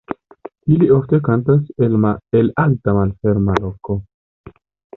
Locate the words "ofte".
0.95-1.19